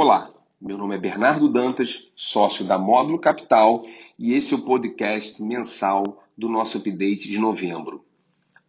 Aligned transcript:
Olá, 0.00 0.30
meu 0.60 0.78
nome 0.78 0.94
é 0.94 0.98
Bernardo 0.98 1.48
Dantas, 1.48 2.12
sócio 2.14 2.64
da 2.64 2.78
Módulo 2.78 3.18
Capital, 3.18 3.84
e 4.16 4.32
esse 4.32 4.54
é 4.54 4.56
o 4.56 4.60
podcast 4.60 5.42
mensal 5.42 6.22
do 6.36 6.48
nosso 6.48 6.78
update 6.78 7.28
de 7.28 7.36
novembro. 7.36 8.04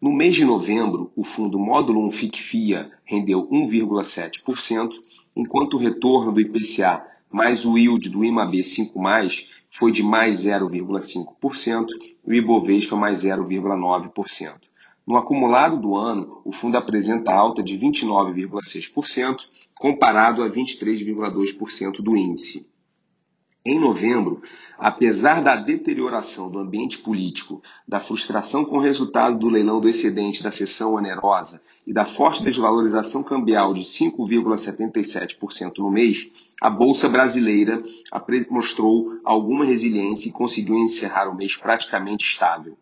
No 0.00 0.10
mês 0.10 0.36
de 0.36 0.46
novembro, 0.46 1.12
o 1.14 1.22
fundo 1.22 1.58
Módulo 1.58 2.02
1 2.06 2.12
FICFIA 2.12 2.90
rendeu 3.04 3.46
1,7%, 3.46 4.90
enquanto 5.36 5.74
o 5.74 5.78
retorno 5.78 6.32
do 6.32 6.40
IPCA 6.40 7.04
mais 7.30 7.66
o 7.66 7.76
yield 7.76 8.08
do 8.08 8.24
IMAB 8.24 8.54
5+, 8.60 9.46
foi 9.70 9.92
de 9.92 10.02
mais 10.02 10.46
0,5% 10.46 11.88
e 12.26 12.30
o 12.30 12.34
Ibovespa 12.34 12.96
mais 12.96 13.22
0,9%. 13.22 14.54
No 15.08 15.16
acumulado 15.16 15.80
do 15.80 15.96
ano, 15.96 16.42
o 16.44 16.52
fundo 16.52 16.76
apresenta 16.76 17.32
alta 17.32 17.62
de 17.62 17.78
29,6%, 17.78 19.38
comparado 19.74 20.42
a 20.42 20.50
23,2% 20.50 22.02
do 22.02 22.14
índice. 22.14 22.68
Em 23.64 23.80
novembro, 23.80 24.42
apesar 24.78 25.42
da 25.42 25.56
deterioração 25.56 26.50
do 26.50 26.58
ambiente 26.58 26.98
político, 26.98 27.62
da 27.88 27.98
frustração 27.98 28.66
com 28.66 28.76
o 28.76 28.82
resultado 28.82 29.38
do 29.38 29.48
leilão 29.48 29.80
do 29.80 29.88
excedente 29.88 30.42
da 30.42 30.52
sessão 30.52 30.92
onerosa 30.92 31.62
e 31.86 31.92
da 31.94 32.04
forte 32.04 32.44
desvalorização 32.44 33.22
cambial 33.22 33.72
de 33.72 33.84
5,77% 33.84 35.78
no 35.78 35.90
mês, 35.90 36.28
a 36.60 36.68
Bolsa 36.68 37.08
Brasileira 37.08 37.82
mostrou 38.50 39.18
alguma 39.24 39.64
resiliência 39.64 40.28
e 40.28 40.32
conseguiu 40.32 40.76
encerrar 40.76 41.30
o 41.30 41.34
mês 41.34 41.56
praticamente 41.56 42.26
estável 42.26 42.76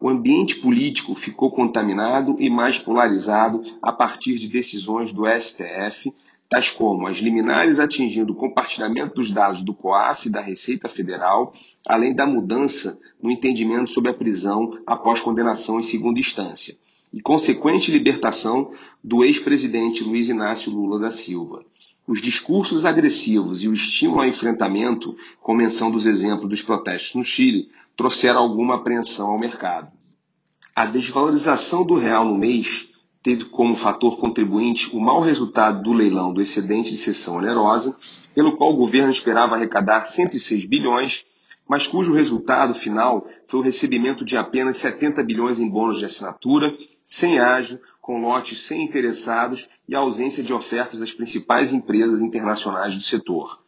o 0.00 0.08
ambiente 0.08 0.56
político 0.56 1.14
ficou 1.14 1.50
contaminado 1.50 2.36
e 2.38 2.48
mais 2.48 2.78
polarizado 2.78 3.62
a 3.82 3.90
partir 3.90 4.38
de 4.38 4.48
decisões 4.48 5.12
do 5.12 5.24
STF, 5.26 6.12
tais 6.48 6.70
como 6.70 7.06
as 7.06 7.18
liminares 7.18 7.78
atingindo 7.78 8.32
o 8.32 8.36
compartilhamento 8.36 9.16
dos 9.16 9.30
dados 9.30 9.62
do 9.62 9.74
COAF 9.74 10.26
e 10.28 10.30
da 10.30 10.40
Receita 10.40 10.88
Federal, 10.88 11.52
além 11.86 12.14
da 12.14 12.26
mudança 12.26 12.98
no 13.20 13.30
entendimento 13.30 13.90
sobre 13.90 14.10
a 14.10 14.14
prisão 14.14 14.78
após 14.86 15.20
condenação 15.20 15.80
em 15.80 15.82
segunda 15.82 16.20
instância, 16.20 16.76
e 17.12 17.20
consequente 17.20 17.90
libertação 17.90 18.72
do 19.02 19.24
ex-presidente 19.24 20.04
Luiz 20.04 20.28
Inácio 20.28 20.72
Lula 20.72 20.98
da 20.98 21.10
Silva. 21.10 21.64
Os 22.06 22.22
discursos 22.22 22.86
agressivos 22.86 23.62
e 23.62 23.68
o 23.68 23.74
estímulo 23.74 24.22
ao 24.22 24.28
enfrentamento, 24.28 25.14
com 25.42 25.54
menção 25.54 25.90
dos 25.90 26.06
exemplos 26.06 26.48
dos 26.48 26.62
protestos 26.62 27.14
no 27.14 27.24
Chile, 27.24 27.68
trouxeram 27.94 28.40
alguma 28.40 28.76
apreensão 28.76 29.32
ao 29.32 29.38
mercado. 29.38 29.97
A 30.78 30.86
desvalorização 30.86 31.84
do 31.84 31.96
real 31.96 32.24
no 32.24 32.38
mês 32.38 32.86
teve 33.20 33.46
como 33.46 33.74
fator 33.74 34.16
contribuinte 34.16 34.94
o 34.94 35.00
mau 35.00 35.20
resultado 35.20 35.82
do 35.82 35.92
leilão 35.92 36.32
do 36.32 36.40
excedente 36.40 36.92
de 36.92 36.98
sessão 36.98 37.38
onerosa, 37.38 37.96
pelo 38.32 38.56
qual 38.56 38.70
o 38.70 38.76
governo 38.76 39.10
esperava 39.10 39.56
arrecadar 39.56 40.06
106 40.06 40.66
bilhões, 40.66 41.26
mas 41.68 41.88
cujo 41.88 42.14
resultado 42.14 42.76
final 42.76 43.26
foi 43.48 43.58
o 43.58 43.62
recebimento 43.64 44.24
de 44.24 44.36
apenas 44.36 44.76
70 44.76 45.20
bilhões 45.24 45.58
em 45.58 45.68
bônus 45.68 45.98
de 45.98 46.04
assinatura, 46.04 46.72
sem 47.04 47.40
ágio, 47.40 47.80
com 48.00 48.20
lotes 48.20 48.60
sem 48.60 48.84
interessados 48.84 49.68
e 49.88 49.96
ausência 49.96 50.44
de 50.44 50.52
ofertas 50.52 51.00
das 51.00 51.12
principais 51.12 51.72
empresas 51.72 52.22
internacionais 52.22 52.94
do 52.94 53.02
setor. 53.02 53.58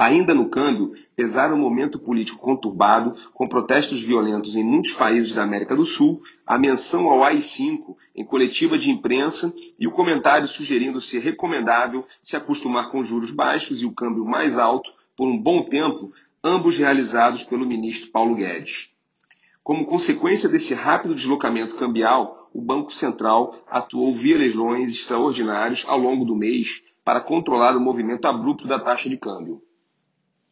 Ainda 0.00 0.32
no 0.32 0.48
câmbio, 0.48 0.92
pesaram 1.16 1.56
o 1.56 1.58
momento 1.58 1.98
político 1.98 2.38
conturbado, 2.38 3.16
com 3.34 3.48
protestos 3.48 4.00
violentos 4.00 4.54
em 4.54 4.62
muitos 4.62 4.92
países 4.92 5.34
da 5.34 5.42
América 5.42 5.74
do 5.74 5.84
Sul, 5.84 6.22
a 6.46 6.56
menção 6.56 7.10
ao 7.10 7.24
AI-5 7.24 7.96
em 8.14 8.24
coletiva 8.24 8.78
de 8.78 8.92
imprensa 8.92 9.52
e 9.76 9.88
o 9.88 9.90
comentário 9.90 10.46
sugerindo 10.46 11.00
ser 11.00 11.18
recomendável 11.18 12.06
se 12.22 12.36
acostumar 12.36 12.92
com 12.92 13.02
juros 13.02 13.32
baixos 13.32 13.82
e 13.82 13.86
o 13.86 13.92
câmbio 13.92 14.24
mais 14.24 14.56
alto 14.56 14.88
por 15.16 15.26
um 15.26 15.36
bom 15.36 15.64
tempo, 15.64 16.12
ambos 16.44 16.76
realizados 16.76 17.42
pelo 17.42 17.66
ministro 17.66 18.12
Paulo 18.12 18.36
Guedes. 18.36 18.92
Como 19.64 19.84
consequência 19.84 20.48
desse 20.48 20.74
rápido 20.74 21.12
deslocamento 21.12 21.74
cambial, 21.74 22.48
o 22.54 22.62
Banco 22.62 22.92
Central 22.92 23.64
atuou 23.66 24.14
via 24.14 24.38
leilões 24.38 24.92
extraordinários 24.92 25.84
ao 25.88 25.98
longo 25.98 26.24
do 26.24 26.36
mês 26.36 26.84
para 27.04 27.20
controlar 27.20 27.76
o 27.76 27.80
movimento 27.80 28.26
abrupto 28.26 28.68
da 28.68 28.78
taxa 28.78 29.08
de 29.08 29.16
câmbio. 29.16 29.60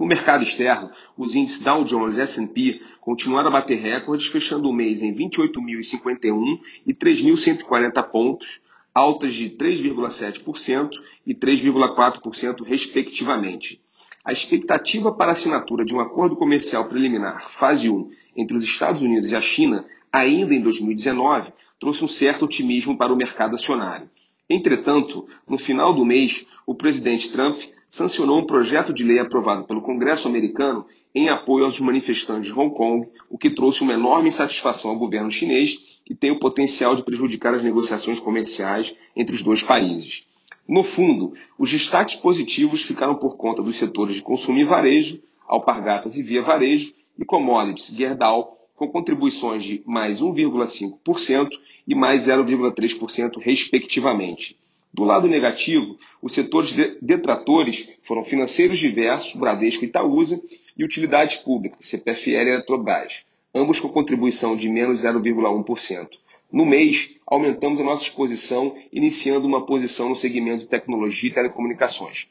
No 0.00 0.06
mercado 0.06 0.42
externo, 0.42 0.90
os 1.14 1.34
índices 1.34 1.60
Dow 1.60 1.84
Jones 1.84 2.16
e 2.16 2.22
S&P 2.22 2.80
continuaram 3.02 3.48
a 3.48 3.52
bater 3.52 3.78
recordes, 3.78 4.28
fechando 4.28 4.70
o 4.70 4.72
mês 4.72 5.02
em 5.02 5.14
28.051 5.14 6.58
e 6.86 6.94
3.140 6.94 8.02
pontos, 8.04 8.62
altas 8.94 9.34
de 9.34 9.50
3,7% 9.50 10.92
e 11.26 11.34
3,4% 11.34 12.64
respectivamente. 12.64 13.78
A 14.24 14.32
expectativa 14.32 15.12
para 15.12 15.32
a 15.32 15.34
assinatura 15.34 15.84
de 15.84 15.94
um 15.94 16.00
acordo 16.00 16.34
comercial 16.34 16.88
preliminar, 16.88 17.50
fase 17.50 17.90
1, 17.90 18.10
entre 18.34 18.56
os 18.56 18.64
Estados 18.64 19.02
Unidos 19.02 19.30
e 19.30 19.36
a 19.36 19.42
China, 19.42 19.84
ainda 20.10 20.54
em 20.54 20.62
2019, 20.62 21.52
trouxe 21.78 22.02
um 22.02 22.08
certo 22.08 22.46
otimismo 22.46 22.96
para 22.96 23.12
o 23.12 23.16
mercado 23.16 23.54
acionário. 23.54 24.08
Entretanto, 24.48 25.28
no 25.46 25.58
final 25.58 25.92
do 25.92 26.06
mês, 26.06 26.46
o 26.66 26.74
presidente 26.74 27.30
Trump 27.30 27.60
sancionou 27.90 28.38
um 28.38 28.46
projeto 28.46 28.94
de 28.94 29.02
lei 29.02 29.18
aprovado 29.18 29.64
pelo 29.64 29.82
Congresso 29.82 30.28
americano 30.28 30.86
em 31.12 31.28
apoio 31.28 31.64
aos 31.64 31.80
manifestantes 31.80 32.46
de 32.46 32.58
Hong 32.58 32.72
Kong, 32.72 33.08
o 33.28 33.36
que 33.36 33.50
trouxe 33.50 33.82
uma 33.82 33.94
enorme 33.94 34.28
insatisfação 34.28 34.92
ao 34.92 34.98
governo 34.98 35.30
chinês 35.30 35.98
e 36.08 36.14
tem 36.14 36.30
o 36.30 36.38
potencial 36.38 36.94
de 36.94 37.02
prejudicar 37.02 37.52
as 37.52 37.64
negociações 37.64 38.20
comerciais 38.20 38.94
entre 39.16 39.34
os 39.34 39.42
dois 39.42 39.62
países. 39.62 40.24
No 40.68 40.84
fundo, 40.84 41.34
os 41.58 41.68
destaques 41.68 42.14
positivos 42.14 42.82
ficaram 42.82 43.16
por 43.16 43.36
conta 43.36 43.60
dos 43.60 43.76
setores 43.76 44.14
de 44.14 44.22
consumo 44.22 44.60
e 44.60 44.64
varejo, 44.64 45.20
Alpargatas 45.48 46.16
e 46.16 46.22
Via 46.22 46.42
Varejo, 46.42 46.94
e 47.18 47.24
Commodities, 47.24 47.94
Gerdau, 47.94 48.56
com 48.76 48.86
contribuições 48.86 49.64
de 49.64 49.82
mais 49.84 50.20
1,5% 50.20 51.48
e 51.88 51.94
mais 51.94 52.28
0,3%, 52.28 53.32
respectivamente. 53.40 54.56
Do 54.92 55.04
lado 55.04 55.28
negativo, 55.28 55.98
os 56.20 56.34
setores 56.34 56.74
detratores 57.00 57.88
foram 58.02 58.24
financeiros 58.24 58.78
diversos, 58.78 59.34
Bradesco 59.34 59.84
e 59.84 59.88
Itaúsa, 59.88 60.42
e 60.76 60.84
utilidades 60.84 61.36
públicas, 61.36 61.86
CPFL 61.86 62.30
e 62.30 62.34
Eletrobras, 62.34 63.24
ambos 63.54 63.78
com 63.78 63.88
contribuição 63.88 64.56
de 64.56 64.68
menos 64.68 65.02
0,1%. 65.02 66.08
No 66.52 66.66
mês, 66.66 67.14
aumentamos 67.26 67.80
a 67.80 67.84
nossa 67.84 68.02
exposição, 68.02 68.76
iniciando 68.92 69.46
uma 69.46 69.64
posição 69.64 70.08
no 70.08 70.16
segmento 70.16 70.60
de 70.60 70.68
tecnologia 70.68 71.30
e 71.30 71.32
telecomunicações. 71.32 72.28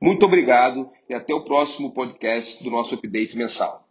Muito 0.00 0.26
obrigado 0.26 0.90
e 1.08 1.14
até 1.14 1.32
o 1.32 1.44
próximo 1.44 1.92
podcast 1.92 2.64
do 2.64 2.70
nosso 2.70 2.94
update 2.94 3.36
mensal. 3.36 3.86